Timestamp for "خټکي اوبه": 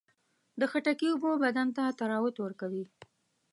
0.71-1.31